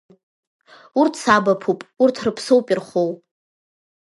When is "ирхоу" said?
2.71-3.09